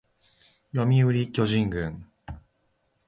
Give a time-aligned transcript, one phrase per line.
[0.75, 2.05] 読売巨人軍